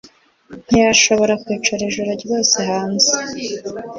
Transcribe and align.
ntiyashobora 0.67 1.33
kwicara 1.43 1.81
ijoro 1.89 2.11
ryose 2.21 2.57
hanze 2.69 3.11